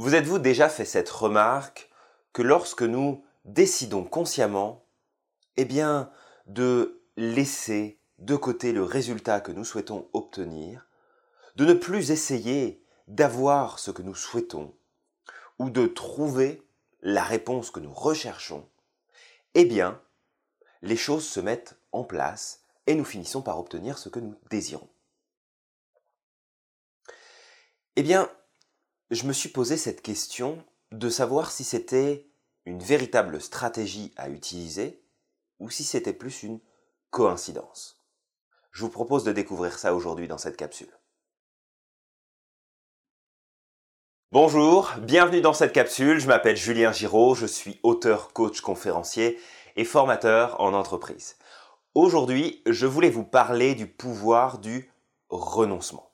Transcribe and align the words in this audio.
Vous 0.00 0.14
êtes-vous 0.14 0.38
déjà 0.38 0.70
fait 0.70 0.86
cette 0.86 1.10
remarque 1.10 1.90
que 2.32 2.40
lorsque 2.40 2.80
nous 2.80 3.22
décidons 3.44 4.02
consciemment, 4.02 4.86
eh 5.58 5.66
bien, 5.66 6.10
de 6.46 7.02
laisser 7.18 8.00
de 8.16 8.34
côté 8.34 8.72
le 8.72 8.82
résultat 8.82 9.42
que 9.42 9.52
nous 9.52 9.62
souhaitons 9.62 10.08
obtenir, 10.14 10.86
de 11.56 11.66
ne 11.66 11.74
plus 11.74 12.12
essayer 12.12 12.82
d'avoir 13.08 13.78
ce 13.78 13.90
que 13.90 14.00
nous 14.00 14.14
souhaitons, 14.14 14.74
ou 15.58 15.68
de 15.68 15.86
trouver 15.86 16.66
la 17.02 17.22
réponse 17.22 17.70
que 17.70 17.80
nous 17.80 17.92
recherchons, 17.92 18.66
eh 19.52 19.66
bien, 19.66 20.00
les 20.80 20.96
choses 20.96 21.28
se 21.28 21.40
mettent 21.40 21.76
en 21.92 22.04
place 22.04 22.64
et 22.86 22.94
nous 22.94 23.04
finissons 23.04 23.42
par 23.42 23.58
obtenir 23.58 23.98
ce 23.98 24.08
que 24.08 24.20
nous 24.20 24.34
désirons. 24.48 24.88
Eh 27.96 28.02
bien, 28.02 28.30
je 29.10 29.26
me 29.26 29.32
suis 29.32 29.48
posé 29.48 29.76
cette 29.76 30.02
question 30.02 30.64
de 30.92 31.08
savoir 31.08 31.50
si 31.50 31.64
c'était 31.64 32.28
une 32.64 32.82
véritable 32.82 33.40
stratégie 33.40 34.12
à 34.16 34.28
utiliser 34.28 35.02
ou 35.58 35.68
si 35.68 35.82
c'était 35.82 36.12
plus 36.12 36.44
une 36.44 36.60
coïncidence. 37.10 38.04
Je 38.70 38.82
vous 38.82 38.90
propose 38.90 39.24
de 39.24 39.32
découvrir 39.32 39.78
ça 39.78 39.94
aujourd'hui 39.94 40.28
dans 40.28 40.38
cette 40.38 40.56
capsule. 40.56 40.96
Bonjour, 44.30 44.92
bienvenue 45.02 45.40
dans 45.40 45.52
cette 45.52 45.72
capsule. 45.72 46.20
Je 46.20 46.28
m'appelle 46.28 46.56
Julien 46.56 46.92
Giraud, 46.92 47.34
je 47.34 47.46
suis 47.46 47.80
auteur, 47.82 48.32
coach, 48.32 48.60
conférencier 48.60 49.40
et 49.74 49.84
formateur 49.84 50.60
en 50.60 50.72
entreprise. 50.72 51.36
Aujourd'hui, 51.96 52.62
je 52.66 52.86
voulais 52.86 53.10
vous 53.10 53.24
parler 53.24 53.74
du 53.74 53.88
pouvoir 53.88 54.60
du 54.60 54.92
renoncement. 55.30 56.09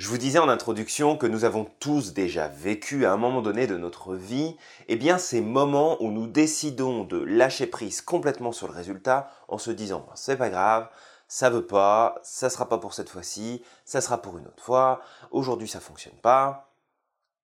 Je 0.00 0.08
vous 0.08 0.16
disais 0.16 0.38
en 0.38 0.48
introduction 0.48 1.18
que 1.18 1.26
nous 1.26 1.44
avons 1.44 1.66
tous 1.78 2.14
déjà 2.14 2.48
vécu 2.48 3.04
à 3.04 3.12
un 3.12 3.18
moment 3.18 3.42
donné 3.42 3.66
de 3.66 3.76
notre 3.76 4.14
vie, 4.14 4.56
eh 4.88 4.96
bien 4.96 5.18
ces 5.18 5.42
moments 5.42 6.02
où 6.02 6.10
nous 6.10 6.26
décidons 6.26 7.04
de 7.04 7.18
lâcher 7.18 7.66
prise 7.66 8.00
complètement 8.00 8.50
sur 8.50 8.66
le 8.66 8.72
résultat 8.72 9.30
en 9.46 9.58
se 9.58 9.70
disant 9.70 10.06
c'est 10.14 10.38
pas 10.38 10.48
grave, 10.48 10.88
ça 11.28 11.50
veut 11.50 11.66
pas, 11.66 12.18
ça 12.22 12.48
sera 12.48 12.66
pas 12.66 12.78
pour 12.78 12.94
cette 12.94 13.10
fois-ci, 13.10 13.62
ça 13.84 14.00
sera 14.00 14.22
pour 14.22 14.38
une 14.38 14.46
autre 14.46 14.62
fois, 14.64 15.02
aujourd'hui 15.32 15.68
ça 15.68 15.80
fonctionne 15.80 16.16
pas. 16.22 16.72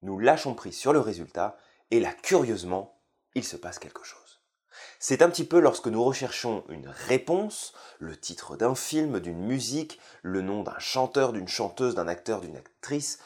Nous 0.00 0.18
lâchons 0.18 0.54
prise 0.54 0.78
sur 0.78 0.94
le 0.94 1.00
résultat 1.00 1.58
et 1.90 2.00
là 2.00 2.14
curieusement, 2.22 2.98
il 3.34 3.44
se 3.44 3.56
passe 3.56 3.78
quelque 3.78 4.02
chose. 4.02 4.25
C'est 4.98 5.22
un 5.22 5.30
petit 5.30 5.44
peu 5.44 5.60
lorsque 5.60 5.86
nous 5.86 6.02
recherchons 6.02 6.64
une 6.68 6.88
réponse, 6.88 7.74
le 7.98 8.16
titre 8.16 8.56
d'un 8.56 8.74
film, 8.74 9.20
d'une 9.20 9.44
musique, 9.44 10.00
le 10.22 10.42
nom 10.42 10.62
d'un 10.62 10.78
chanteur, 10.78 11.32
d'une 11.32 11.48
chanteuse, 11.48 11.94
d'un 11.94 12.08
acteur, 12.08 12.40
d'une 12.40 12.56
actrice, 12.56 13.18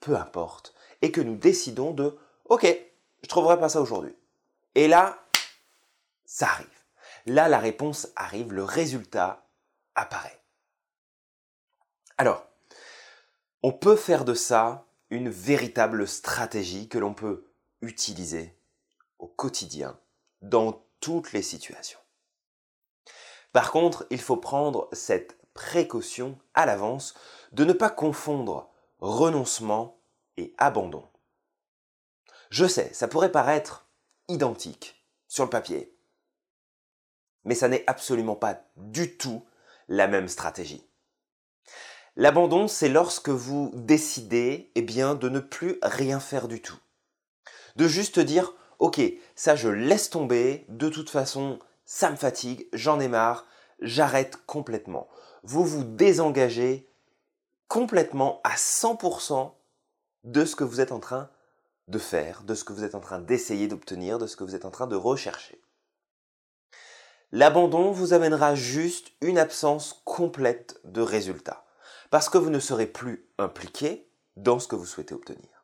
peu 0.00 0.16
importe, 0.16 0.74
et 1.02 1.12
que 1.12 1.20
nous 1.20 1.36
décidons 1.36 1.92
de 1.92 2.18
OK, 2.46 2.66
je 3.22 3.28
trouverai 3.28 3.58
pas 3.58 3.68
ça 3.68 3.80
aujourd'hui. 3.80 4.16
Et 4.74 4.88
là, 4.88 5.22
ça 6.24 6.46
arrive. 6.46 6.66
Là, 7.26 7.48
la 7.48 7.58
réponse 7.58 8.08
arrive, 8.16 8.52
le 8.52 8.64
résultat 8.64 9.46
apparaît. 9.94 10.40
Alors, 12.16 12.46
on 13.62 13.72
peut 13.72 13.96
faire 13.96 14.24
de 14.24 14.34
ça 14.34 14.86
une 15.10 15.28
véritable 15.28 16.06
stratégie 16.06 16.88
que 16.88 16.98
l'on 16.98 17.14
peut 17.14 17.50
utiliser 17.80 18.56
au 19.18 19.26
quotidien 19.26 19.98
dans 20.42 20.82
toutes 21.00 21.32
les 21.32 21.42
situations. 21.42 21.98
Par 23.52 23.70
contre, 23.70 24.06
il 24.10 24.20
faut 24.20 24.36
prendre 24.36 24.88
cette 24.92 25.38
précaution 25.54 26.38
à 26.54 26.66
l'avance 26.66 27.14
de 27.52 27.64
ne 27.64 27.72
pas 27.72 27.90
confondre 27.90 28.70
renoncement 29.00 30.00
et 30.36 30.54
abandon. 30.58 31.04
Je 32.50 32.66
sais, 32.66 32.92
ça 32.92 33.08
pourrait 33.08 33.32
paraître 33.32 33.88
identique 34.28 35.04
sur 35.26 35.44
le 35.44 35.50
papier, 35.50 35.96
mais 37.44 37.54
ça 37.54 37.68
n'est 37.68 37.84
absolument 37.86 38.36
pas 38.36 38.60
du 38.76 39.16
tout 39.16 39.44
la 39.88 40.06
même 40.06 40.28
stratégie. 40.28 40.88
L'abandon, 42.16 42.66
c'est 42.66 42.88
lorsque 42.88 43.28
vous 43.28 43.70
décidez 43.74 44.72
eh 44.74 44.82
bien, 44.82 45.14
de 45.14 45.28
ne 45.28 45.40
plus 45.40 45.78
rien 45.82 46.18
faire 46.20 46.48
du 46.48 46.60
tout. 46.60 46.78
De 47.76 47.86
juste 47.86 48.18
dire 48.18 48.54
ok, 48.78 49.00
ça 49.34 49.56
je 49.56 49.68
laisse 49.68 50.10
tomber, 50.10 50.64
de 50.68 50.88
toute 50.88 51.10
façon, 51.10 51.58
ça 51.84 52.10
me 52.10 52.16
fatigue, 52.16 52.68
j'en 52.72 53.00
ai 53.00 53.08
marre, 53.08 53.46
j'arrête 53.80 54.38
complètement. 54.46 55.08
Vous 55.42 55.64
vous 55.64 55.84
désengagez 55.84 56.88
complètement 57.68 58.40
à 58.44 58.56
100% 58.56 59.52
de 60.24 60.44
ce 60.44 60.56
que 60.56 60.64
vous 60.64 60.80
êtes 60.80 60.92
en 60.92 61.00
train 61.00 61.30
de 61.86 61.98
faire, 61.98 62.42
de 62.42 62.54
ce 62.54 62.64
que 62.64 62.72
vous 62.72 62.84
êtes 62.84 62.94
en 62.94 63.00
train 63.00 63.18
d'essayer 63.18 63.66
d'obtenir, 63.66 64.18
de 64.18 64.26
ce 64.26 64.36
que 64.36 64.44
vous 64.44 64.54
êtes 64.54 64.64
en 64.64 64.70
train 64.70 64.86
de 64.86 64.96
rechercher. 64.96 65.60
L'abandon 67.30 67.90
vous 67.90 68.14
amènera 68.14 68.54
juste 68.54 69.12
une 69.20 69.38
absence 69.38 70.00
complète 70.04 70.80
de 70.84 71.02
résultats, 71.02 71.64
parce 72.10 72.28
que 72.28 72.38
vous 72.38 72.50
ne 72.50 72.58
serez 72.58 72.86
plus 72.86 73.28
impliqué 73.38 74.10
dans 74.36 74.58
ce 74.58 74.68
que 74.68 74.76
vous 74.76 74.86
souhaitez 74.86 75.14
obtenir. 75.14 75.57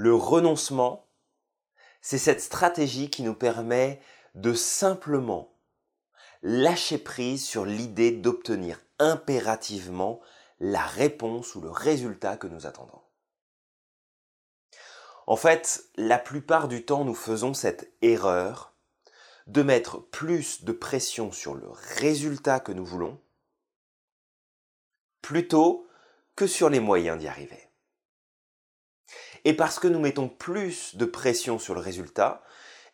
Le 0.00 0.14
renoncement, 0.14 1.08
c'est 2.02 2.18
cette 2.18 2.40
stratégie 2.40 3.10
qui 3.10 3.24
nous 3.24 3.34
permet 3.34 4.00
de 4.36 4.54
simplement 4.54 5.52
lâcher 6.40 6.98
prise 6.98 7.44
sur 7.44 7.64
l'idée 7.64 8.12
d'obtenir 8.12 8.80
impérativement 9.00 10.20
la 10.60 10.86
réponse 10.86 11.56
ou 11.56 11.60
le 11.60 11.70
résultat 11.70 12.36
que 12.36 12.46
nous 12.46 12.64
attendons. 12.64 13.00
En 15.26 15.34
fait, 15.34 15.82
la 15.96 16.20
plupart 16.20 16.68
du 16.68 16.84
temps, 16.84 17.04
nous 17.04 17.16
faisons 17.16 17.52
cette 17.52 17.92
erreur 18.00 18.76
de 19.48 19.64
mettre 19.64 19.98
plus 19.98 20.62
de 20.62 20.70
pression 20.70 21.32
sur 21.32 21.56
le 21.56 21.68
résultat 21.70 22.60
que 22.60 22.70
nous 22.70 22.86
voulons 22.86 23.20
plutôt 25.22 25.88
que 26.36 26.46
sur 26.46 26.70
les 26.70 26.78
moyens 26.78 27.18
d'y 27.18 27.26
arriver. 27.26 27.67
Et 29.44 29.54
parce 29.54 29.78
que 29.78 29.88
nous 29.88 30.00
mettons 30.00 30.28
plus 30.28 30.96
de 30.96 31.04
pression 31.04 31.58
sur 31.58 31.74
le 31.74 31.80
résultat, 31.80 32.42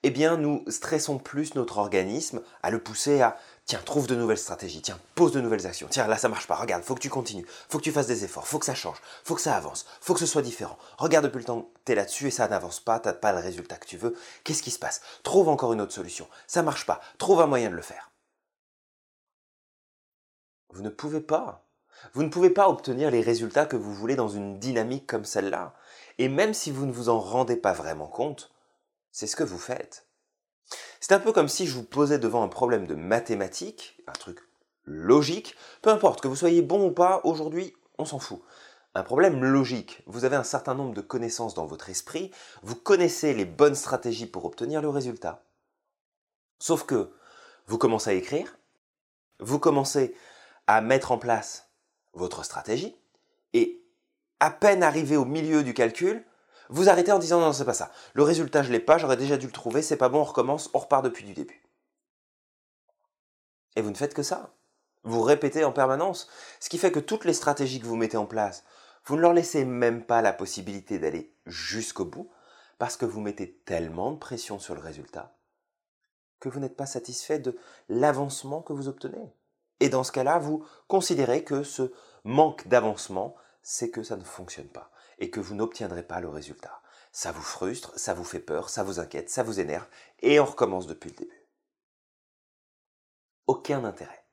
eh 0.02 0.10
bien 0.10 0.36
nous 0.36 0.62
stressons 0.68 1.18
plus 1.18 1.54
notre 1.54 1.78
organisme 1.78 2.42
à 2.62 2.70
le 2.70 2.78
pousser 2.78 3.22
à 3.22 3.38
tiens, 3.64 3.80
trouve 3.84 4.06
de 4.06 4.14
nouvelles 4.14 4.38
stratégies, 4.38 4.82
tiens, 4.82 4.98
pose 5.14 5.32
de 5.32 5.40
nouvelles 5.40 5.66
actions, 5.66 5.88
tiens, 5.90 6.06
là 6.06 6.18
ça 6.18 6.28
marche 6.28 6.46
pas, 6.46 6.56
regarde, 6.56 6.82
faut 6.82 6.94
que 6.94 7.00
tu 7.00 7.08
continues, 7.08 7.46
faut 7.68 7.78
que 7.78 7.84
tu 7.84 7.92
fasses 7.92 8.06
des 8.06 8.22
efforts, 8.22 8.46
faut 8.46 8.58
que 8.58 8.66
ça 8.66 8.74
change, 8.74 8.98
faut 9.24 9.34
que 9.34 9.40
ça 9.40 9.56
avance, 9.56 9.86
faut 10.02 10.12
que 10.12 10.20
ce 10.20 10.26
soit 10.26 10.42
différent. 10.42 10.78
Regarde 10.98 11.24
depuis 11.24 11.38
le 11.38 11.44
temps 11.44 11.70
que 11.84 11.92
es 11.92 11.94
là-dessus 11.94 12.26
et 12.26 12.30
ça 12.30 12.46
n'avance 12.48 12.80
pas, 12.80 13.00
t'as 13.00 13.14
pas 13.14 13.32
le 13.32 13.40
résultat 13.40 13.76
que 13.76 13.86
tu 13.86 13.96
veux, 13.96 14.14
qu'est-ce 14.44 14.62
qui 14.62 14.70
se 14.70 14.78
passe? 14.78 15.00
Trouve 15.22 15.48
encore 15.48 15.72
une 15.72 15.80
autre 15.80 15.94
solution, 15.94 16.28
ça 16.46 16.62
marche 16.62 16.84
pas, 16.84 17.00
trouve 17.16 17.40
un 17.40 17.46
moyen 17.46 17.70
de 17.70 17.76
le 17.76 17.82
faire. 17.82 18.10
Vous 20.70 20.82
ne 20.82 20.90
pouvez 20.90 21.20
pas. 21.20 21.64
Vous 22.12 22.22
ne 22.22 22.28
pouvez 22.28 22.50
pas 22.50 22.68
obtenir 22.68 23.10
les 23.10 23.22
résultats 23.22 23.64
que 23.64 23.76
vous 23.76 23.94
voulez 23.94 24.16
dans 24.16 24.28
une 24.28 24.58
dynamique 24.58 25.06
comme 25.06 25.24
celle-là. 25.24 25.72
Et 26.18 26.28
même 26.28 26.54
si 26.54 26.70
vous 26.70 26.86
ne 26.86 26.92
vous 26.92 27.08
en 27.08 27.20
rendez 27.20 27.56
pas 27.56 27.72
vraiment 27.72 28.06
compte, 28.06 28.52
c'est 29.10 29.26
ce 29.26 29.36
que 29.36 29.44
vous 29.44 29.58
faites. 29.58 30.06
C'est 31.00 31.12
un 31.12 31.20
peu 31.20 31.32
comme 31.32 31.48
si 31.48 31.66
je 31.66 31.74
vous 31.74 31.84
posais 31.84 32.18
devant 32.18 32.42
un 32.42 32.48
problème 32.48 32.86
de 32.86 32.94
mathématiques, 32.94 34.00
un 34.06 34.12
truc 34.12 34.40
logique, 34.84 35.56
peu 35.82 35.90
importe 35.90 36.20
que 36.20 36.28
vous 36.28 36.36
soyez 36.36 36.62
bon 36.62 36.86
ou 36.86 36.90
pas, 36.90 37.20
aujourd'hui, 37.24 37.74
on 37.98 38.04
s'en 38.04 38.18
fout. 38.18 38.42
Un 38.94 39.02
problème 39.02 39.44
logique, 39.44 40.02
vous 40.06 40.24
avez 40.24 40.36
un 40.36 40.44
certain 40.44 40.74
nombre 40.74 40.94
de 40.94 41.00
connaissances 41.00 41.54
dans 41.54 41.66
votre 41.66 41.90
esprit, 41.90 42.30
vous 42.62 42.76
connaissez 42.76 43.34
les 43.34 43.44
bonnes 43.44 43.74
stratégies 43.74 44.26
pour 44.26 44.44
obtenir 44.44 44.80
le 44.80 44.88
résultat. 44.88 45.44
Sauf 46.58 46.84
que 46.84 47.12
vous 47.66 47.78
commencez 47.78 48.10
à 48.10 48.14
écrire, 48.14 48.56
vous 49.40 49.58
commencez 49.58 50.14
à 50.66 50.80
mettre 50.80 51.12
en 51.12 51.18
place 51.18 51.68
votre 52.14 52.44
stratégie, 52.44 52.96
et 53.52 53.83
à 54.44 54.50
peine 54.50 54.82
arrivé 54.82 55.16
au 55.16 55.24
milieu 55.24 55.62
du 55.62 55.72
calcul, 55.72 56.24
vous 56.68 56.90
arrêtez 56.90 57.12
en 57.12 57.18
disant 57.18 57.40
non, 57.40 57.52
c'est 57.52 57.64
pas 57.64 57.72
ça. 57.72 57.90
Le 58.12 58.22
résultat, 58.22 58.62
je 58.62 58.70
l'ai 58.70 58.80
pas, 58.80 58.98
j'aurais 58.98 59.16
déjà 59.16 59.38
dû 59.38 59.46
le 59.46 59.52
trouver, 59.52 59.80
c'est 59.80 59.96
pas 59.96 60.10
bon, 60.10 60.20
on 60.20 60.24
recommence, 60.24 60.68
on 60.74 60.78
repart 60.78 61.02
depuis 61.02 61.24
du 61.24 61.32
début. 61.32 61.62
Et 63.76 63.80
vous 63.80 63.90
ne 63.90 63.96
faites 63.96 64.12
que 64.12 64.22
ça. 64.22 64.54
Vous 65.02 65.22
répétez 65.22 65.64
en 65.64 65.72
permanence, 65.72 66.28
ce 66.60 66.68
qui 66.68 66.76
fait 66.76 66.92
que 66.92 67.00
toutes 67.00 67.24
les 67.24 67.32
stratégies 67.32 67.80
que 67.80 67.86
vous 67.86 67.96
mettez 67.96 68.18
en 68.18 68.26
place, 68.26 68.64
vous 69.06 69.16
ne 69.16 69.22
leur 69.22 69.32
laissez 69.32 69.64
même 69.64 70.04
pas 70.04 70.20
la 70.20 70.32
possibilité 70.32 70.98
d'aller 70.98 71.34
jusqu'au 71.46 72.04
bout, 72.04 72.30
parce 72.78 72.98
que 72.98 73.06
vous 73.06 73.20
mettez 73.20 73.50
tellement 73.64 74.12
de 74.12 74.18
pression 74.18 74.58
sur 74.58 74.74
le 74.74 74.80
résultat 74.80 75.34
que 76.40 76.50
vous 76.50 76.60
n'êtes 76.60 76.76
pas 76.76 76.84
satisfait 76.84 77.38
de 77.38 77.56
l'avancement 77.88 78.60
que 78.60 78.74
vous 78.74 78.88
obtenez. 78.88 79.32
Et 79.80 79.88
dans 79.88 80.04
ce 80.04 80.12
cas-là, 80.12 80.38
vous 80.38 80.66
considérez 80.86 81.42
que 81.44 81.62
ce 81.62 81.90
manque 82.24 82.68
d'avancement 82.68 83.34
c'est 83.64 83.90
que 83.90 84.04
ça 84.04 84.16
ne 84.16 84.22
fonctionne 84.22 84.68
pas 84.68 84.92
et 85.18 85.30
que 85.30 85.40
vous 85.40 85.54
n'obtiendrez 85.54 86.04
pas 86.04 86.20
le 86.20 86.28
résultat. 86.28 86.80
Ça 87.10 87.32
vous 87.32 87.42
frustre, 87.42 87.98
ça 87.98 88.14
vous 88.14 88.24
fait 88.24 88.40
peur, 88.40 88.68
ça 88.68 88.84
vous 88.84 89.00
inquiète, 89.00 89.30
ça 89.30 89.42
vous 89.42 89.58
énerve, 89.58 89.86
et 90.20 90.38
on 90.38 90.44
recommence 90.44 90.86
depuis 90.86 91.10
le 91.10 91.16
début. 91.16 91.48
Aucun 93.46 93.84
intérêt. 93.84 94.24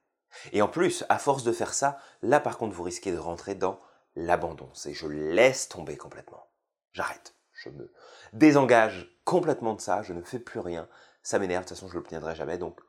Et 0.51 0.61
en 0.61 0.67
plus, 0.67 1.05
à 1.09 1.17
force 1.17 1.43
de 1.43 1.51
faire 1.51 1.73
ça, 1.73 1.99
là 2.21 2.39
par 2.39 2.57
contre, 2.57 2.75
vous 2.75 2.83
risquez 2.83 3.11
de 3.11 3.17
rentrer 3.17 3.55
dans 3.55 3.79
l'abandon. 4.15 4.69
C'est 4.73 4.93
je 4.93 5.07
laisse 5.07 5.69
tomber 5.69 5.97
complètement. 5.97 6.47
J'arrête. 6.91 7.35
Je 7.53 7.69
me 7.69 7.93
désengage 8.33 9.09
complètement 9.23 9.73
de 9.73 9.81
ça. 9.81 10.01
Je 10.03 10.13
ne 10.13 10.21
fais 10.21 10.39
plus 10.39 10.59
rien. 10.59 10.89
Ça 11.21 11.39
m'énerve. 11.39 11.63
De 11.63 11.69
toute 11.69 11.77
façon, 11.77 11.87
je 11.87 11.93
ne 11.93 11.99
l'obtiendrai 11.99 12.35
jamais. 12.35 12.57
Donc, 12.57 12.81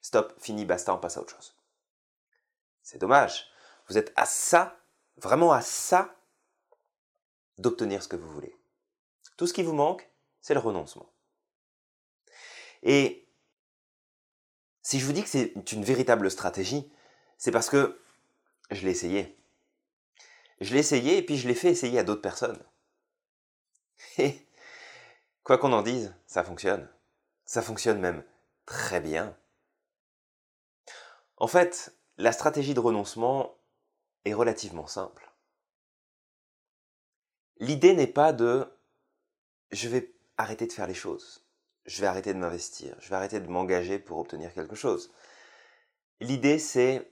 stop, 0.00 0.34
fini, 0.38 0.64
basta, 0.64 0.92
on 0.94 0.98
passe 0.98 1.16
à 1.16 1.20
autre 1.20 1.34
chose. 1.34 1.56
C'est 2.82 2.98
dommage. 2.98 3.48
Vous 3.88 3.98
êtes 3.98 4.12
à 4.16 4.26
ça, 4.26 4.76
vraiment 5.16 5.52
à 5.52 5.62
ça, 5.62 6.14
d'obtenir 7.58 8.02
ce 8.02 8.08
que 8.08 8.16
vous 8.16 8.30
voulez. 8.30 8.56
Tout 9.36 9.46
ce 9.46 9.52
qui 9.52 9.62
vous 9.62 9.72
manque, 9.72 10.08
c'est 10.40 10.54
le 10.54 10.60
renoncement. 10.60 11.10
Et 12.82 13.26
si 14.82 15.00
je 15.00 15.06
vous 15.06 15.12
dis 15.12 15.22
que 15.22 15.28
c'est 15.28 15.72
une 15.72 15.84
véritable 15.84 16.30
stratégie, 16.30 16.90
c'est 17.38 17.50
parce 17.50 17.68
que 17.68 18.00
je 18.70 18.84
l'ai 18.84 18.92
essayé. 18.92 19.36
Je 20.60 20.72
l'ai 20.72 20.80
essayé 20.80 21.18
et 21.18 21.22
puis 21.22 21.36
je 21.36 21.48
l'ai 21.48 21.54
fait 21.54 21.70
essayer 21.70 21.98
à 21.98 22.04
d'autres 22.04 22.22
personnes. 22.22 22.62
Et 24.18 24.46
quoi 25.42 25.58
qu'on 25.58 25.72
en 25.72 25.82
dise, 25.82 26.14
ça 26.26 26.44
fonctionne. 26.44 26.88
Ça 27.44 27.62
fonctionne 27.62 28.00
même 28.00 28.24
très 28.64 29.00
bien. 29.00 29.36
En 31.36 31.46
fait, 31.46 31.94
la 32.16 32.32
stratégie 32.32 32.74
de 32.74 32.80
renoncement 32.80 33.55
est 34.26 34.34
relativement 34.34 34.86
simple. 34.86 35.32
L'idée 37.58 37.94
n'est 37.94 38.06
pas 38.06 38.32
de 38.32 38.70
je 39.70 39.88
vais 39.88 40.14
arrêter 40.36 40.66
de 40.66 40.72
faire 40.72 40.86
les 40.86 40.94
choses, 40.94 41.46
je 41.86 42.00
vais 42.00 42.06
arrêter 42.06 42.34
de 42.34 42.38
m'investir, 42.38 42.96
je 43.00 43.08
vais 43.08 43.16
arrêter 43.16 43.40
de 43.40 43.46
m'engager 43.46 43.98
pour 43.98 44.18
obtenir 44.18 44.52
quelque 44.52 44.76
chose. 44.76 45.10
L'idée 46.20 46.58
c'est 46.58 47.10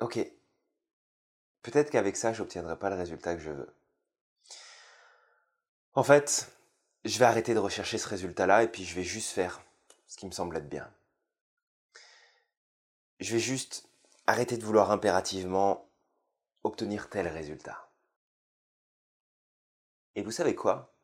ok, 0.00 0.18
peut-être 1.62 1.90
qu'avec 1.90 2.16
ça 2.16 2.32
je 2.32 2.40
n'obtiendrai 2.42 2.78
pas 2.78 2.90
le 2.90 2.96
résultat 2.96 3.34
que 3.34 3.42
je 3.42 3.50
veux. 3.50 3.74
En 5.94 6.02
fait, 6.02 6.50
je 7.04 7.18
vais 7.18 7.24
arrêter 7.24 7.52
de 7.52 7.58
rechercher 7.58 7.98
ce 7.98 8.08
résultat-là 8.08 8.62
et 8.62 8.68
puis 8.68 8.84
je 8.84 8.94
vais 8.94 9.04
juste 9.04 9.30
faire 9.30 9.62
ce 10.06 10.16
qui 10.16 10.26
me 10.26 10.30
semble 10.30 10.56
être 10.56 10.68
bien. 10.68 10.92
Je 13.18 13.32
vais 13.32 13.40
juste 13.40 13.89
arrêter 14.30 14.56
de 14.56 14.64
vouloir 14.64 14.92
impérativement 14.92 15.90
obtenir 16.62 17.10
tel 17.10 17.26
résultat. 17.26 17.90
Et 20.14 20.22
vous 20.22 20.30
savez 20.30 20.54
quoi? 20.54 20.94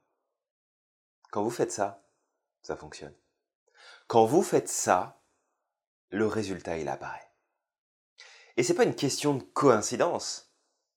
Quand 1.32 1.43
vous 1.43 1.50
faites 1.50 1.73
ça, 1.73 2.06
ça 2.62 2.76
fonctionne. 2.76 3.17
Quand 4.06 4.26
vous 4.26 4.43
faites 4.43 4.69
ça, 4.69 5.20
le 6.11 6.28
résultat 6.28 6.78
il 6.78 6.88
apparaît. 6.88 7.28
Et 8.56 8.62
c'est 8.62 8.75
pas 8.75 8.84
une 8.84 8.94
question 8.94 9.34
de 9.34 9.43
coïncidence. 9.43 10.52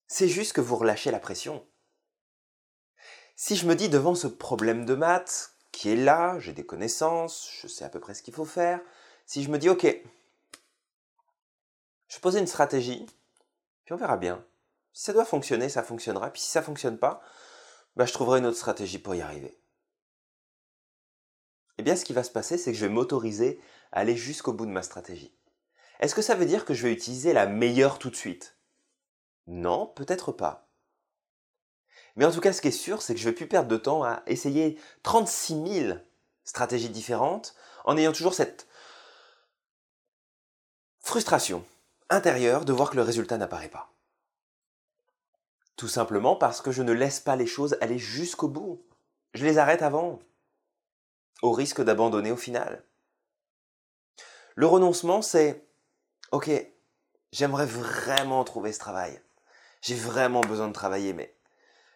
C'est 0.06 0.28
juste 0.28 0.54
que 0.54 0.62
vous 0.62 0.76
relâchez 0.76 1.10
la 1.10 1.20
pression. 1.20 1.68
Si 3.36 3.56
je 3.56 3.66
me 3.66 3.74
dis 3.76 3.90
devant 3.90 4.14
ce 4.14 4.28
problème 4.28 4.86
de 4.86 4.94
maths, 4.94 5.56
qui 5.72 5.90
est 5.90 5.96
là, 5.96 6.38
j'ai 6.38 6.54
des 6.54 6.66
connaissances, 6.66 7.50
je 7.60 7.68
sais 7.68 7.86
à 7.86 7.90
peu 7.90 8.00
près 8.00 8.14
ce 8.14 8.22
qu'il 8.22 8.36
faut 8.36 8.46
faire, 8.46 8.82
si 9.26 9.42
je 9.44 9.50
me 9.50 9.58
dis 9.58 9.70
ok, 9.70 9.88
je 12.10 12.20
poser 12.20 12.40
une 12.40 12.48
stratégie, 12.48 13.06
puis 13.86 13.94
on 13.94 13.98
verra 13.98 14.18
bien. 14.18 14.44
Si 14.94 15.04
ça 15.04 15.14
doit 15.14 15.26
fonctionner, 15.26 15.70
ça 15.70 15.84
fonctionnera, 15.84 16.32
puis 16.32 16.42
si 16.42 16.50
ça 16.50 16.62
fonctionne 16.62 16.98
pas, 16.98 17.22
bah, 17.96 18.06
je 18.06 18.14
trouverai 18.14 18.40
une 18.40 18.46
autre 18.46 18.58
stratégie 18.58 19.00
pour 19.00 19.16
y 19.16 19.22
arriver. 19.22 19.58
Eh 21.78 21.84
bien, 21.84 21.96
ce 21.96 22.04
qui 22.04 22.14
va 22.14 22.24
se 22.24 22.32
passer, 22.32 22.58
c'est 22.58 22.72
que 22.72 22.78
je 22.78 22.86
vais 22.86 22.92
m'autoriser 22.92 23.62
à 23.92 24.00
aller 24.00 24.18
jusqu'au 24.18 24.52
bout 24.52 24.66
de 24.66 24.72
ma 24.72 24.84
stratégie. 24.84 25.34
Est-ce 26.00 26.16
que 26.16 26.22
ça 26.22 26.36
veut 26.36 26.46
dire 26.46 26.66
que 26.66 26.74
je 26.74 26.84
vais 26.84 26.94
utiliser 26.94 27.32
la 27.32 27.46
meilleure 27.46 28.00
tout 28.00 28.10
de 28.10 28.16
suite? 28.16 28.58
Non, 29.48 29.86
peut-être 29.86 30.32
pas. 30.32 30.68
Mais 32.16 32.26
en 32.26 32.32
tout 32.32 32.42
cas, 32.42 32.54
ce 32.54 32.62
qui 32.62 32.68
est 32.68 32.72
sûr, 32.72 33.02
c'est 33.02 33.14
que 33.14 33.20
je 33.20 33.26
ne 33.28 33.32
vais 33.32 33.36
plus 33.36 33.48
perdre 33.48 33.70
de 33.70 33.78
temps 33.78 34.04
à 34.04 34.24
essayer 34.26 34.80
36 35.04 35.84
000 35.86 36.00
stratégies 36.44 36.90
différentes 36.90 37.56
en 37.86 37.98
ayant 37.98 38.12
toujours 38.12 38.34
cette 38.34 38.68
frustration 41.00 41.64
intérieure 42.10 42.66
de 42.66 42.74
voir 42.74 42.90
que 42.90 42.96
le 42.96 43.02
résultat 43.02 43.38
n'apparaît 43.38 43.70
pas. 43.70 43.92
Tout 45.76 45.88
simplement 45.88 46.36
parce 46.36 46.62
que 46.62 46.72
je 46.72 46.84
ne 46.84 46.92
laisse 46.92 47.20
pas 47.20 47.36
les 47.36 47.48
choses 47.48 47.78
aller 47.82 47.98
jusqu'au 47.98 48.48
bout. 48.48 48.82
Je 49.34 49.46
les 49.46 49.58
arrête 49.58 49.82
avant, 49.82 50.20
au 51.42 51.52
risque 51.52 51.82
d'abandonner 51.82 52.32
au 52.32 52.38
final. 52.38 52.84
Le 54.56 54.66
renoncement, 54.68 55.22
c'est 55.22 55.66
Ok, 56.32 56.52
j'aimerais 57.32 57.66
vraiment 57.66 58.44
trouver 58.44 58.72
ce 58.72 58.80
travail. 58.80 59.20
J'ai 59.82 59.96
vraiment 59.96 60.42
besoin 60.42 60.68
de 60.68 60.74
travailler, 60.74 61.14
mais 61.14 61.36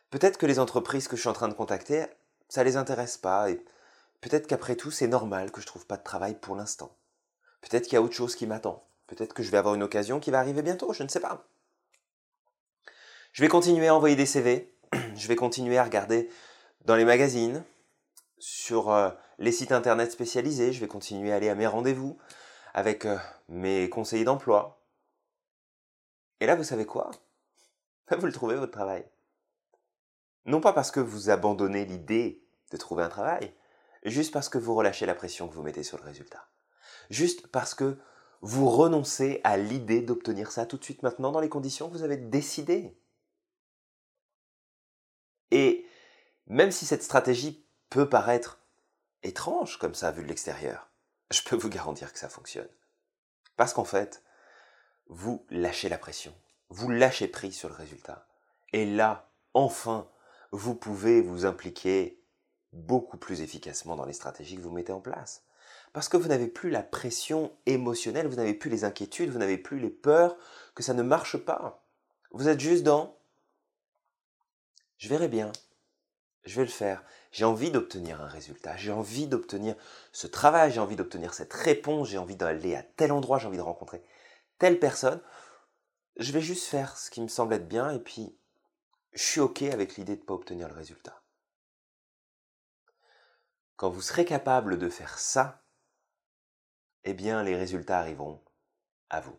peut-être 0.09 0.37
que 0.37 0.45
les 0.45 0.57
entreprises 0.57 1.07
que 1.07 1.15
je 1.15 1.21
suis 1.21 1.29
en 1.29 1.33
train 1.33 1.49
de 1.49 1.53
contacter, 1.53 2.05
ça 2.49 2.63
les 2.63 2.77
intéresse 2.77 3.17
pas, 3.17 3.51
et 3.51 3.63
peut-être 4.21 4.47
qu'après 4.47 4.75
tout, 4.75 4.89
c'est 4.89 5.07
normal 5.07 5.51
que 5.51 5.61
je 5.61 5.67
trouve 5.67 5.85
pas 5.85 5.97
de 5.97 6.03
travail 6.03 6.33
pour 6.39 6.55
l'instant. 6.55 6.95
Peut-être 7.61 7.83
qu'il 7.83 7.93
y 7.93 7.97
a 7.97 8.01
autre 8.01 8.15
chose 8.15 8.35
qui 8.35 8.47
m'attend. 8.47 8.83
Peut-être 9.15 9.33
que 9.33 9.43
je 9.43 9.51
vais 9.51 9.57
avoir 9.57 9.75
une 9.75 9.83
occasion 9.83 10.19
qui 10.19 10.31
va 10.31 10.39
arriver 10.39 10.63
bientôt, 10.63 10.91
je 10.91 11.03
ne 11.03 11.07
sais 11.07 11.19
pas. 11.19 11.45
Je 13.31 13.41
vais 13.41 13.47
continuer 13.47 13.87
à 13.87 13.95
envoyer 13.95 14.15
des 14.15 14.25
CV, 14.25 14.73
je 15.15 15.27
vais 15.27 15.35
continuer 15.35 15.77
à 15.77 15.83
regarder 15.83 16.29
dans 16.85 16.95
les 16.95 17.05
magazines, 17.05 17.63
sur 18.39 18.91
euh, 18.91 19.11
les 19.37 19.51
sites 19.51 19.71
internet 19.71 20.11
spécialisés, 20.11 20.73
je 20.73 20.79
vais 20.79 20.87
continuer 20.87 21.31
à 21.31 21.35
aller 21.35 21.49
à 21.49 21.55
mes 21.55 21.67
rendez-vous 21.67 22.17
avec 22.73 23.05
euh, 23.05 23.17
mes 23.49 23.87
conseillers 23.89 24.25
d'emploi. 24.25 24.83
Et 26.39 26.45
là, 26.45 26.55
vous 26.55 26.63
savez 26.63 26.85
quoi? 26.85 27.11
Vous 28.11 28.25
le 28.25 28.33
trouvez, 28.33 28.55
votre 28.55 28.71
travail. 28.71 29.05
Non 30.45 30.59
pas 30.59 30.73
parce 30.73 30.91
que 30.91 30.99
vous 30.99 31.29
abandonnez 31.29 31.85
l'idée 31.85 32.43
de 32.71 32.77
trouver 32.77 33.03
un 33.03 33.09
travail, 33.09 33.55
juste 34.03 34.33
parce 34.33 34.49
que 34.49 34.57
vous 34.57 34.75
relâchez 34.75 35.05
la 35.05 35.15
pression 35.15 35.47
que 35.47 35.53
vous 35.53 35.63
mettez 35.63 35.83
sur 35.83 35.97
le 35.97 36.03
résultat. 36.03 36.47
Juste 37.09 37.47
parce 37.47 37.73
que 37.73 37.97
vous 38.43 38.69
renoncez 38.69 39.39
à 39.45 39.55
l'idée 39.55 40.01
d'obtenir 40.01 40.51
ça 40.51 40.65
tout 40.65 40.75
de 40.75 40.83
suite 40.83 41.01
maintenant 41.01 41.31
dans 41.31 41.39
les 41.39 41.47
conditions 41.47 41.87
que 41.87 41.93
vous 41.93 42.03
avez 42.03 42.17
décidées. 42.17 42.93
Et 45.49 45.87
même 46.47 46.71
si 46.71 46.85
cette 46.85 47.03
stratégie 47.03 47.65
peut 47.89 48.09
paraître 48.09 48.59
étrange 49.23 49.79
comme 49.79 49.95
ça 49.95 50.11
vu 50.11 50.23
de 50.23 50.27
l'extérieur, 50.27 50.89
je 51.31 51.41
peux 51.41 51.55
vous 51.55 51.69
garantir 51.69 52.11
que 52.11 52.19
ça 52.19 52.27
fonctionne. 52.27 52.67
Parce 53.55 53.73
qu'en 53.73 53.85
fait, 53.85 54.21
vous 55.07 55.45
lâchez 55.49 55.87
la 55.87 55.97
pression, 55.97 56.35
vous 56.67 56.89
lâchez 56.89 57.29
prise 57.29 57.55
sur 57.55 57.69
le 57.69 57.75
résultat. 57.75 58.27
Et 58.73 58.85
là, 58.85 59.31
enfin, 59.53 60.09
vous 60.51 60.75
pouvez 60.75 61.21
vous 61.21 61.45
impliquer 61.45 62.21
beaucoup 62.73 63.17
plus 63.17 63.39
efficacement 63.39 63.95
dans 63.95 64.05
les 64.05 64.11
stratégies 64.11 64.57
que 64.57 64.61
vous 64.61 64.71
mettez 64.71 64.91
en 64.91 64.99
place. 64.99 65.45
Parce 65.93 66.09
que 66.09 66.17
vous 66.17 66.27
n'avez 66.27 66.47
plus 66.47 66.71
la 66.71 66.83
pression 66.83 67.55
émotionnelle, 67.67 68.27
vous 68.27 68.35
n'avez 68.35 68.55
plus 68.55 68.69
les 68.69 68.83
inquiétudes, 68.83 69.29
vous 69.29 69.39
n'avez 69.39 69.59
plus 69.59 69.79
les 69.79 69.91
peurs 69.91 70.35
que 70.75 70.83
ça 70.83 70.93
ne 70.93 71.03
marche 71.03 71.37
pas. 71.37 71.83
Vous 72.31 72.47
êtes 72.47 72.59
juste 72.59 72.83
dans 72.83 73.17
je 74.97 75.09
verrai 75.09 75.27
bien, 75.27 75.51
je 76.45 76.55
vais 76.55 76.65
le 76.65 76.71
faire. 76.71 77.03
J'ai 77.31 77.45
envie 77.45 77.71
d'obtenir 77.71 78.21
un 78.21 78.27
résultat, 78.27 78.77
j'ai 78.77 78.91
envie 78.91 79.27
d'obtenir 79.27 79.75
ce 80.11 80.27
travail, 80.27 80.71
j'ai 80.71 80.79
envie 80.79 80.95
d'obtenir 80.95 81.33
cette 81.33 81.51
réponse, 81.51 82.09
j'ai 82.09 82.17
envie 82.17 82.35
d'aller 82.35 82.75
à 82.75 82.83
tel 82.83 83.11
endroit, 83.11 83.37
j'ai 83.37 83.47
envie 83.47 83.57
de 83.57 83.61
rencontrer 83.61 84.03
telle 84.59 84.79
personne. 84.79 85.19
Je 86.17 86.31
vais 86.31 86.41
juste 86.41 86.67
faire 86.67 86.97
ce 86.97 87.09
qui 87.09 87.21
me 87.21 87.27
semble 87.27 87.53
être 87.55 87.67
bien 87.67 87.91
et 87.91 87.99
puis 87.99 88.37
je 89.13 89.23
suis 89.23 89.41
OK 89.41 89.61
avec 89.63 89.97
l'idée 89.97 90.15
de 90.15 90.21
ne 90.21 90.25
pas 90.25 90.35
obtenir 90.35 90.67
le 90.67 90.75
résultat. 90.75 91.21
Quand 93.75 93.89
vous 93.89 94.01
serez 94.01 94.25
capable 94.25 94.77
de 94.77 94.89
faire 94.89 95.19
ça, 95.19 95.62
eh 97.05 97.13
bien 97.13 97.43
les 97.43 97.55
résultats 97.55 97.99
arriveront 97.99 98.41
à 99.09 99.21
vous. 99.21 99.37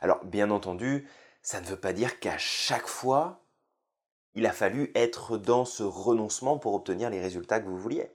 Alors 0.00 0.24
bien 0.24 0.50
entendu, 0.50 1.08
ça 1.42 1.60
ne 1.60 1.66
veut 1.66 1.80
pas 1.80 1.92
dire 1.92 2.20
qu'à 2.20 2.38
chaque 2.38 2.86
fois, 2.86 3.44
il 4.34 4.46
a 4.46 4.52
fallu 4.52 4.92
être 4.94 5.38
dans 5.38 5.64
ce 5.64 5.82
renoncement 5.82 6.58
pour 6.58 6.74
obtenir 6.74 7.10
les 7.10 7.20
résultats 7.20 7.60
que 7.60 7.68
vous 7.68 7.78
vouliez. 7.78 8.10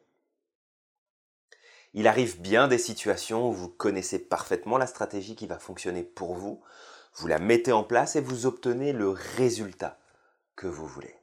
Il 1.93 2.07
arrive 2.07 2.41
bien 2.41 2.67
des 2.67 2.77
situations 2.77 3.49
où 3.49 3.53
vous 3.53 3.69
connaissez 3.69 4.19
parfaitement 4.19 4.77
la 4.77 4.87
stratégie 4.87 5.35
qui 5.35 5.47
va 5.47 5.59
fonctionner 5.59 6.03
pour 6.03 6.33
vous, 6.33 6.63
vous 7.15 7.27
la 7.27 7.39
mettez 7.39 7.71
en 7.71 7.83
place 7.83 8.15
et 8.15 8.21
vous 8.21 8.45
obtenez 8.45 8.93
le 8.93 9.09
résultat 9.09 9.99
que 10.55 10.65
vous 10.65 10.87
voulez. 10.87 11.15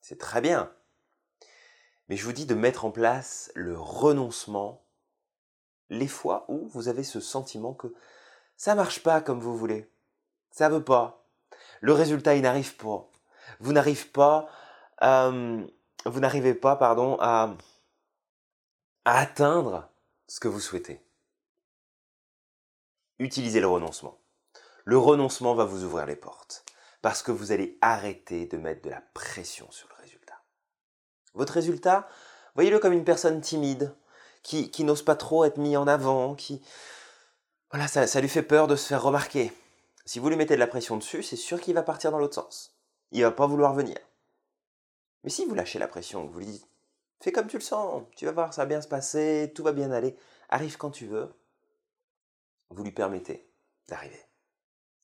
C'est 0.00 0.18
très 0.18 0.40
bien. 0.40 0.72
Mais 2.08 2.16
je 2.16 2.24
vous 2.24 2.32
dis 2.32 2.46
de 2.46 2.54
mettre 2.54 2.84
en 2.84 2.90
place 2.90 3.50
le 3.54 3.78
renoncement 3.78 4.83
les 5.90 6.08
fois 6.08 6.44
où 6.48 6.68
vous 6.68 6.88
avez 6.88 7.04
ce 7.04 7.20
sentiment 7.20 7.74
que 7.74 7.92
ça 8.56 8.74
marche 8.74 9.02
pas 9.02 9.20
comme 9.20 9.40
vous 9.40 9.56
voulez. 9.56 9.90
Ça 10.50 10.68
veut 10.68 10.84
pas. 10.84 11.26
Le 11.80 11.92
résultat, 11.92 12.34
il 12.36 12.42
n'arrive 12.42 12.76
pas. 12.76 13.08
Vous 13.60 13.72
n'arrivez 13.72 14.04
pas, 14.06 14.48
euh, 15.02 15.66
vous 16.06 16.20
n'arrivez 16.20 16.54
pas, 16.54 16.76
pardon, 16.76 17.16
à, 17.20 17.54
à 19.04 19.18
atteindre 19.18 19.88
ce 20.28 20.40
que 20.40 20.48
vous 20.48 20.60
souhaitez. 20.60 21.04
Utilisez 23.18 23.60
le 23.60 23.68
renoncement. 23.68 24.18
Le 24.84 24.98
renoncement 24.98 25.54
va 25.54 25.64
vous 25.64 25.84
ouvrir 25.84 26.06
les 26.06 26.16
portes. 26.16 26.64
parce 27.04 27.22
que 27.22 27.32
vous 27.32 27.52
allez 27.52 27.76
arrêter 27.82 28.46
de 28.46 28.56
mettre 28.56 28.80
de 28.80 28.88
la 28.88 29.02
pression 29.12 29.70
sur 29.70 29.86
le 29.90 30.02
résultat. 30.02 30.40
Votre 31.34 31.52
résultat, 31.52 32.08
voyez-le 32.54 32.78
comme 32.78 32.94
une 32.94 33.04
personne 33.04 33.42
timide, 33.42 33.94
qui, 34.44 34.84
n'ose 34.84 35.02
pas 35.02 35.16
trop 35.16 35.44
être 35.44 35.58
mis 35.58 35.76
en 35.76 35.88
avant, 35.88 36.34
qui... 36.34 36.62
Voilà, 37.70 37.88
ça, 37.88 38.06
ça 38.06 38.20
lui 38.20 38.28
fait 38.28 38.42
peur 38.42 38.68
de 38.68 38.76
se 38.76 38.86
faire 38.86 39.02
remarquer. 39.02 39.52
Si 40.04 40.18
vous 40.20 40.28
lui 40.28 40.36
mettez 40.36 40.54
de 40.54 40.60
la 40.60 40.66
pression 40.66 40.96
dessus, 40.96 41.22
c'est 41.22 41.34
sûr 41.34 41.60
qu'il 41.60 41.74
va 41.74 41.82
partir 41.82 42.12
dans 42.12 42.18
l'autre 42.18 42.34
sens. 42.34 42.76
Il 43.10 43.22
va 43.22 43.32
pas 43.32 43.46
vouloir 43.46 43.74
venir. 43.74 43.98
Mais 45.24 45.30
si 45.30 45.46
vous 45.46 45.54
lâchez 45.54 45.78
la 45.78 45.88
pression, 45.88 46.26
vous 46.26 46.38
lui 46.38 46.46
dites 46.46 46.68
Fais 47.20 47.32
comme 47.32 47.46
tu 47.46 47.56
le 47.56 47.62
sens, 47.62 48.02
tu 48.16 48.26
vas 48.26 48.32
voir, 48.32 48.52
ça 48.52 48.62
va 48.62 48.66
bien 48.66 48.82
se 48.82 48.88
passer, 48.88 49.50
tout 49.54 49.62
va 49.62 49.72
bien 49.72 49.90
aller, 49.90 50.14
arrive 50.50 50.76
quand 50.76 50.90
tu 50.90 51.06
veux, 51.06 51.32
vous 52.68 52.84
lui 52.84 52.92
permettez 52.92 53.48
d'arriver. 53.88 54.20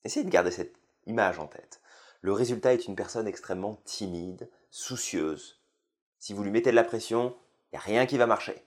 Essayez 0.03 0.23
de 0.23 0.29
garder 0.29 0.51
cette 0.51 0.75
image 1.07 1.39
en 1.39 1.47
tête. 1.47 1.81
Le 2.21 2.31
résultat 2.31 2.73
est 2.73 2.85
une 2.85 2.95
personne 2.95 3.27
extrêmement 3.27 3.81
timide, 3.85 4.51
soucieuse. 4.69 5.59
Si 6.19 6.33
vous 6.33 6.43
lui 6.43 6.51
mettez 6.51 6.69
de 6.69 6.75
la 6.75 6.83
pression, 6.83 7.35
il 7.71 7.75
n'y 7.75 7.79
a 7.79 7.81
rien 7.81 8.05
qui 8.05 8.19
va 8.19 8.27
marcher. 8.27 8.63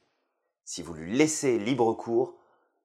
Si 0.65 0.83
vous 0.83 0.95
lui 0.95 1.17
laissez 1.17 1.59
libre 1.59 1.93
cours, 1.95 2.35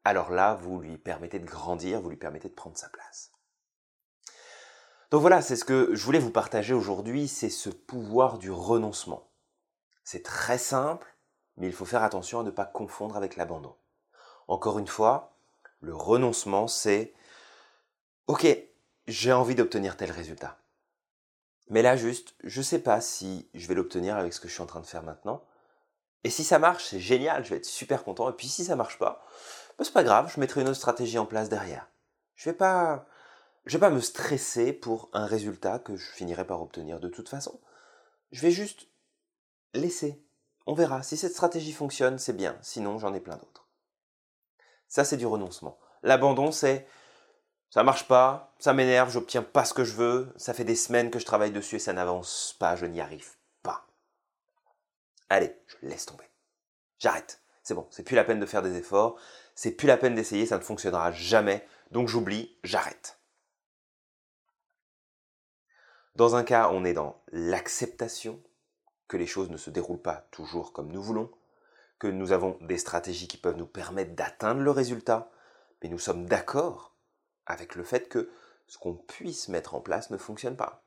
alors 0.03 0.31
là, 0.31 0.55
vous 0.55 0.79
lui 0.79 0.97
permettez 0.97 1.39
de 1.39 1.45
grandir, 1.45 2.01
vous 2.01 2.09
lui 2.09 2.17
permettez 2.17 2.49
de 2.49 2.53
prendre 2.53 2.77
sa 2.77 2.89
place. 2.89 3.31
Donc 5.11 5.21
voilà, 5.21 5.41
c'est 5.41 5.55
ce 5.55 5.65
que 5.65 5.95
je 5.95 6.03
voulais 6.03 6.19
vous 6.19 6.31
partager 6.31 6.73
aujourd'hui, 6.73 7.27
c'est 7.27 7.49
ce 7.49 7.69
pouvoir 7.69 8.37
du 8.37 8.51
renoncement. 8.51 9.31
C'est 10.03 10.23
très 10.23 10.57
simple, 10.57 11.07
mais 11.57 11.67
il 11.67 11.73
faut 11.73 11.85
faire 11.85 12.03
attention 12.03 12.39
à 12.39 12.43
ne 12.43 12.51
pas 12.51 12.65
confondre 12.65 13.17
avec 13.17 13.35
l'abandon. 13.35 13.75
Encore 14.47 14.79
une 14.79 14.87
fois, 14.87 15.35
le 15.81 15.95
renoncement, 15.95 16.67
c'est 16.67 17.13
OK, 18.27 18.45
j'ai 19.07 19.33
envie 19.33 19.55
d'obtenir 19.55 19.97
tel 19.97 20.11
résultat. 20.11 20.59
Mais 21.69 21.81
là, 21.81 21.95
juste, 21.95 22.35
je 22.43 22.59
ne 22.59 22.63
sais 22.63 22.79
pas 22.79 23.01
si 23.01 23.49
je 23.53 23.67
vais 23.67 23.75
l'obtenir 23.75 24.17
avec 24.17 24.33
ce 24.33 24.39
que 24.39 24.47
je 24.47 24.53
suis 24.53 24.61
en 24.61 24.67
train 24.67 24.81
de 24.81 24.85
faire 24.85 25.03
maintenant. 25.03 25.43
Et 26.23 26.29
si 26.29 26.43
ça 26.43 26.59
marche, 26.59 26.85
c'est 26.85 26.99
génial, 26.99 27.43
je 27.43 27.49
vais 27.51 27.57
être 27.57 27.65
super 27.65 28.03
content. 28.03 28.29
Et 28.29 28.33
puis 28.33 28.47
si 28.47 28.65
ça 28.65 28.75
marche 28.75 28.99
pas, 28.99 29.25
bah, 29.77 29.85
c'est 29.85 29.93
pas 29.93 30.03
grave, 30.03 30.31
je 30.33 30.39
mettrai 30.39 30.61
une 30.61 30.67
autre 30.67 30.77
stratégie 30.77 31.17
en 31.17 31.25
place 31.25 31.49
derrière. 31.49 31.89
Je 32.35 32.49
vais 32.49 32.55
pas, 32.55 33.05
je 33.65 33.77
vais 33.77 33.79
pas 33.79 33.89
me 33.89 34.01
stresser 34.01 34.73
pour 34.73 35.09
un 35.13 35.25
résultat 35.25 35.79
que 35.79 35.95
je 35.95 36.11
finirai 36.11 36.45
par 36.45 36.61
obtenir 36.61 36.99
de 36.99 37.09
toute 37.09 37.29
façon. 37.29 37.59
Je 38.31 38.41
vais 38.41 38.51
juste 38.51 38.87
laissez. 39.73 40.23
On 40.65 40.73
verra. 40.73 41.03
Si 41.03 41.17
cette 41.17 41.33
stratégie 41.33 41.73
fonctionne, 41.73 42.19
c'est 42.19 42.35
bien. 42.35 42.57
Sinon, 42.61 42.99
j'en 42.99 43.13
ai 43.13 43.19
plein 43.19 43.37
d'autres. 43.37 43.67
Ça, 44.87 45.03
c'est 45.03 45.17
du 45.17 45.25
renoncement. 45.25 45.79
L'abandon, 46.03 46.51
c'est 46.51 46.87
ça 47.69 47.83
marche 47.83 48.07
pas, 48.07 48.55
ça 48.57 48.73
m'énerve, 48.73 49.11
j'obtiens 49.11 49.43
pas 49.43 49.63
ce 49.63 49.75
que 49.75 49.83
je 49.83 49.93
veux, 49.93 50.33
ça 50.37 50.55
fait 50.55 50.63
des 50.63 50.75
semaines 50.75 51.11
que 51.11 51.19
je 51.19 51.25
travaille 51.25 51.51
dessus 51.51 51.75
et 51.75 51.79
ça 51.79 51.93
n'avance 51.93 52.55
pas, 52.59 52.75
je 52.75 52.87
n'y 52.87 52.99
arrive. 52.99 53.38
Allez, 55.29 55.55
je 55.67 55.87
laisse 55.87 56.05
tomber. 56.05 56.25
J'arrête. 56.97 57.41
C'est 57.63 57.75
bon, 57.75 57.87
c'est 57.91 58.03
plus 58.03 58.15
la 58.15 58.23
peine 58.23 58.39
de 58.39 58.45
faire 58.45 58.63
des 58.63 58.77
efforts, 58.77 59.19
c'est 59.53 59.71
plus 59.71 59.87
la 59.87 59.97
peine 59.97 60.15
d'essayer, 60.15 60.45
ça 60.45 60.57
ne 60.57 60.63
fonctionnera 60.63 61.11
jamais, 61.11 61.67
donc 61.91 62.07
j'oublie, 62.07 62.57
j'arrête. 62.63 63.19
Dans 66.15 66.35
un 66.35 66.43
cas, 66.43 66.69
on 66.71 66.83
est 66.83 66.93
dans 66.93 67.21
l'acceptation, 67.31 68.41
que 69.07 69.17
les 69.17 69.27
choses 69.27 69.49
ne 69.49 69.57
se 69.57 69.69
déroulent 69.69 70.01
pas 70.01 70.27
toujours 70.31 70.73
comme 70.73 70.91
nous 70.91 71.01
voulons, 71.01 71.31
que 71.99 72.07
nous 72.07 72.31
avons 72.31 72.57
des 72.61 72.77
stratégies 72.77 73.27
qui 73.27 73.37
peuvent 73.37 73.57
nous 73.57 73.67
permettre 73.67 74.15
d'atteindre 74.15 74.61
le 74.61 74.71
résultat, 74.71 75.29
mais 75.81 75.89
nous 75.89 75.99
sommes 75.99 76.25
d'accord 76.25 76.95
avec 77.45 77.75
le 77.75 77.83
fait 77.83 78.07
que 78.07 78.31
ce 78.67 78.77
qu'on 78.77 78.95
puisse 78.95 79.47
mettre 79.49 79.75
en 79.75 79.81
place 79.81 80.09
ne 80.09 80.17
fonctionne 80.17 80.55
pas. 80.55 80.83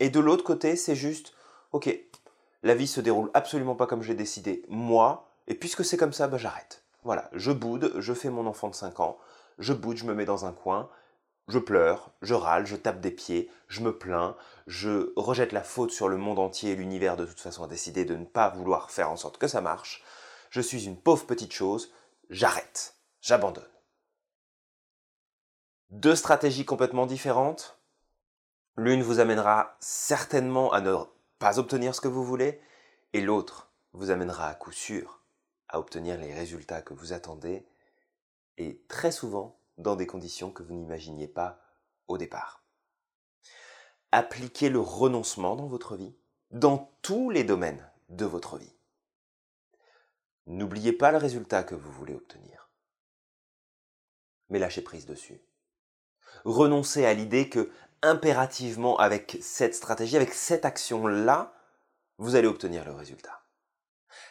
Et 0.00 0.10
de 0.10 0.20
l'autre 0.20 0.44
côté, 0.44 0.76
c'est 0.76 0.96
juste, 0.96 1.32
ok, 1.72 1.88
la 2.62 2.74
vie 2.74 2.86
se 2.86 3.00
déroule 3.00 3.30
absolument 3.34 3.74
pas 3.74 3.86
comme 3.86 4.02
j'ai 4.02 4.14
décidé, 4.14 4.64
moi, 4.68 5.30
et 5.46 5.54
puisque 5.54 5.84
c'est 5.84 5.96
comme 5.96 6.12
ça, 6.12 6.28
bah, 6.28 6.38
j'arrête. 6.38 6.84
Voilà, 7.02 7.30
je 7.32 7.52
boude, 7.52 7.92
je 7.96 8.12
fais 8.12 8.30
mon 8.30 8.46
enfant 8.46 8.68
de 8.68 8.74
5 8.74 9.00
ans, 9.00 9.18
je 9.58 9.72
boude, 9.72 9.96
je 9.96 10.04
me 10.04 10.14
mets 10.14 10.26
dans 10.26 10.44
un 10.44 10.52
coin, 10.52 10.90
je 11.48 11.58
pleure, 11.58 12.10
je 12.22 12.34
râle, 12.34 12.66
je 12.66 12.76
tape 12.76 13.00
des 13.00 13.10
pieds, 13.10 13.50
je 13.68 13.80
me 13.80 13.96
plains, 13.96 14.36
je 14.66 15.12
rejette 15.16 15.52
la 15.52 15.62
faute 15.62 15.90
sur 15.90 16.08
le 16.08 16.16
monde 16.16 16.38
entier 16.38 16.72
et 16.72 16.76
l'univers 16.76 17.16
de 17.16 17.26
toute 17.26 17.40
façon 17.40 17.64
a 17.64 17.68
décidé 17.68 18.04
de 18.04 18.16
ne 18.16 18.24
pas 18.24 18.50
vouloir 18.50 18.90
faire 18.90 19.10
en 19.10 19.16
sorte 19.16 19.38
que 19.38 19.48
ça 19.48 19.60
marche. 19.60 20.02
Je 20.50 20.60
suis 20.60 20.84
une 20.84 20.96
pauvre 20.96 21.26
petite 21.26 21.52
chose, 21.52 21.92
j'arrête, 22.28 22.94
j'abandonne. 23.20 23.64
Deux 25.90 26.14
stratégies 26.14 26.64
complètement 26.64 27.06
différentes. 27.06 27.80
L'une 28.76 29.02
vous 29.02 29.18
amènera 29.18 29.76
certainement 29.80 30.72
à 30.72 30.80
ne 30.80 30.94
pas 31.40 31.58
obtenir 31.58 31.94
ce 31.94 32.00
que 32.00 32.08
vous 32.08 32.24
voulez 32.24 32.60
et 33.14 33.20
l'autre 33.20 33.72
vous 33.92 34.10
amènera 34.10 34.46
à 34.46 34.54
coup 34.54 34.70
sûr 34.70 35.22
à 35.68 35.80
obtenir 35.80 36.18
les 36.18 36.34
résultats 36.34 36.82
que 36.82 36.94
vous 36.94 37.12
attendez 37.12 37.66
et 38.58 38.82
très 38.88 39.10
souvent 39.10 39.58
dans 39.78 39.96
des 39.96 40.06
conditions 40.06 40.52
que 40.52 40.62
vous 40.62 40.74
n'imaginiez 40.74 41.28
pas 41.28 41.60
au 42.08 42.18
départ. 42.18 42.62
Appliquez 44.12 44.68
le 44.68 44.80
renoncement 44.80 45.56
dans 45.56 45.66
votre 45.66 45.96
vie, 45.96 46.14
dans 46.50 46.92
tous 47.02 47.30
les 47.30 47.44
domaines 47.44 47.88
de 48.10 48.26
votre 48.26 48.58
vie. 48.58 48.74
N'oubliez 50.46 50.92
pas 50.92 51.12
le 51.12 51.18
résultat 51.18 51.62
que 51.62 51.76
vous 51.76 51.92
voulez 51.92 52.14
obtenir, 52.14 52.68
mais 54.50 54.58
lâchez 54.58 54.82
prise 54.82 55.06
dessus. 55.06 55.40
Renoncez 56.44 57.06
à 57.06 57.14
l'idée 57.14 57.48
que 57.48 57.70
impérativement 58.02 58.98
avec 58.98 59.38
cette 59.40 59.74
stratégie, 59.74 60.16
avec 60.16 60.32
cette 60.32 60.64
action-là, 60.64 61.54
vous 62.18 62.36
allez 62.36 62.48
obtenir 62.48 62.84
le 62.84 62.92
résultat. 62.92 63.42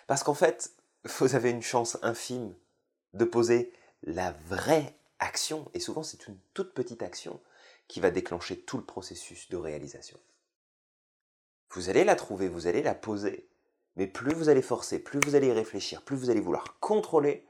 Parce 0.07 0.23
qu'en 0.23 0.33
fait, 0.33 0.71
vous 1.19 1.35
avez 1.35 1.51
une 1.51 1.61
chance 1.61 1.97
infime 2.01 2.53
de 3.13 3.25
poser 3.25 3.73
la 4.03 4.31
vraie 4.47 4.95
action, 5.19 5.69
et 5.73 5.79
souvent 5.79 6.03
c'est 6.03 6.27
une 6.27 6.37
toute 6.53 6.73
petite 6.73 7.03
action 7.03 7.41
qui 7.87 7.99
va 7.99 8.11
déclencher 8.11 8.61
tout 8.61 8.77
le 8.77 8.85
processus 8.85 9.49
de 9.49 9.57
réalisation. 9.57 10.19
Vous 11.71 11.89
allez 11.89 12.03
la 12.03 12.15
trouver, 12.15 12.47
vous 12.47 12.67
allez 12.67 12.81
la 12.81 12.95
poser, 12.95 13.49
mais 13.95 14.07
plus 14.07 14.33
vous 14.33 14.49
allez 14.49 14.61
forcer, 14.61 14.99
plus 14.99 15.19
vous 15.25 15.35
allez 15.35 15.51
réfléchir, 15.51 16.03
plus 16.03 16.15
vous 16.15 16.29
allez 16.29 16.39
vouloir 16.39 16.79
contrôler, 16.79 17.45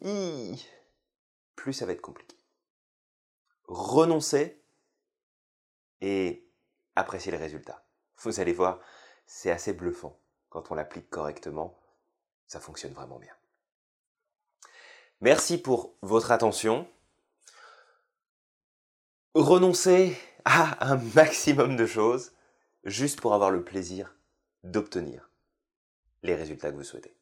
plus 0.00 1.72
ça 1.72 1.86
va 1.86 1.92
être 1.92 2.00
compliqué. 2.00 2.36
Renoncez 3.66 4.63
et 6.04 6.46
appréciez 6.96 7.32
le 7.32 7.38
résultat. 7.38 7.82
Vous 8.18 8.38
allez 8.38 8.52
voir, 8.52 8.78
c'est 9.26 9.50
assez 9.50 9.72
bluffant. 9.72 10.20
Quand 10.50 10.70
on 10.70 10.74
l'applique 10.74 11.08
correctement, 11.08 11.78
ça 12.46 12.60
fonctionne 12.60 12.92
vraiment 12.92 13.18
bien. 13.18 13.32
Merci 15.22 15.56
pour 15.56 15.96
votre 16.02 16.30
attention. 16.30 16.86
Renoncez 19.34 20.16
à 20.44 20.92
un 20.92 20.96
maximum 21.14 21.74
de 21.74 21.86
choses 21.86 22.32
juste 22.84 23.18
pour 23.22 23.32
avoir 23.32 23.50
le 23.50 23.64
plaisir 23.64 24.14
d'obtenir 24.62 25.30
les 26.22 26.34
résultats 26.34 26.70
que 26.70 26.76
vous 26.76 26.84
souhaitez. 26.84 27.16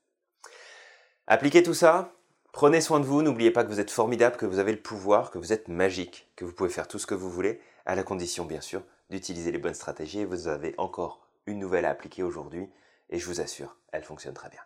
Appliquez 1.28 1.62
tout 1.62 1.74
ça, 1.74 2.12
prenez 2.52 2.80
soin 2.80 2.98
de 2.98 3.04
vous, 3.04 3.22
n'oubliez 3.22 3.52
pas 3.52 3.62
que 3.62 3.68
vous 3.68 3.78
êtes 3.78 3.92
formidable, 3.92 4.36
que 4.36 4.46
vous 4.46 4.58
avez 4.58 4.72
le 4.72 4.82
pouvoir, 4.82 5.30
que 5.30 5.38
vous 5.38 5.52
êtes 5.52 5.68
magique, 5.68 6.32
que 6.34 6.44
vous 6.44 6.52
pouvez 6.52 6.68
faire 6.68 6.88
tout 6.88 6.98
ce 6.98 7.06
que 7.06 7.14
vous 7.14 7.30
voulez, 7.30 7.60
à 7.86 7.94
la 7.94 8.02
condition 8.02 8.44
bien 8.44 8.60
sûr 8.60 8.82
d'utiliser 9.10 9.52
les 9.52 9.58
bonnes 9.58 9.74
stratégies 9.74 10.24
vous 10.24 10.48
avez 10.48 10.74
encore 10.78 11.26
une 11.46 11.58
nouvelle 11.58 11.84
à 11.84 11.90
appliquer 11.90 12.22
aujourd'hui 12.22 12.68
et 13.10 13.18
je 13.18 13.26
vous 13.26 13.40
assure, 13.40 13.76
elle 13.92 14.04
fonctionne 14.04 14.34
très 14.34 14.48
bien. 14.48 14.60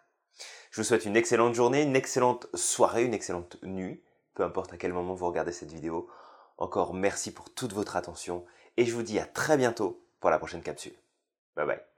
Je 0.70 0.80
vous 0.80 0.84
souhaite 0.84 1.04
une 1.04 1.16
excellente 1.16 1.54
journée, 1.54 1.82
une 1.82 1.96
excellente 1.96 2.46
soirée, 2.54 3.04
une 3.04 3.14
excellente 3.14 3.56
nuit, 3.62 4.02
peu 4.34 4.44
importe 4.44 4.72
à 4.72 4.76
quel 4.76 4.92
moment 4.92 5.14
vous 5.14 5.26
regardez 5.26 5.52
cette 5.52 5.72
vidéo. 5.72 6.08
Encore 6.58 6.94
merci 6.94 7.32
pour 7.32 7.52
toute 7.52 7.72
votre 7.72 7.96
attention 7.96 8.44
et 8.76 8.84
je 8.84 8.94
vous 8.94 9.02
dis 9.02 9.18
à 9.18 9.26
très 9.26 9.56
bientôt 9.56 10.04
pour 10.20 10.30
la 10.30 10.38
prochaine 10.38 10.62
capsule. 10.62 10.96
Bye 11.56 11.66
bye. 11.66 11.95